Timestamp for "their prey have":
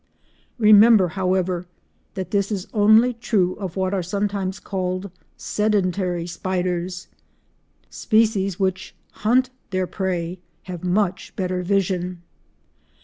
9.69-10.83